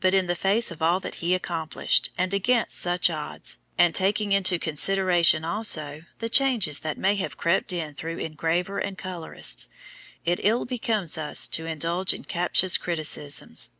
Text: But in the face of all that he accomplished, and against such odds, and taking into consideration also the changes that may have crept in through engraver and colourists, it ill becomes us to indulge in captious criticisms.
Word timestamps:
But 0.00 0.12
in 0.12 0.26
the 0.26 0.36
face 0.36 0.70
of 0.70 0.82
all 0.82 1.00
that 1.00 1.20
he 1.24 1.32
accomplished, 1.32 2.10
and 2.18 2.34
against 2.34 2.78
such 2.78 3.08
odds, 3.08 3.56
and 3.78 3.94
taking 3.94 4.30
into 4.30 4.58
consideration 4.58 5.42
also 5.42 6.02
the 6.18 6.28
changes 6.28 6.80
that 6.80 6.98
may 6.98 7.14
have 7.14 7.38
crept 7.38 7.72
in 7.72 7.94
through 7.94 8.18
engraver 8.18 8.78
and 8.78 8.98
colourists, 8.98 9.70
it 10.22 10.38
ill 10.42 10.66
becomes 10.66 11.16
us 11.16 11.48
to 11.48 11.64
indulge 11.64 12.12
in 12.12 12.24
captious 12.24 12.76
criticisms. 12.76 13.70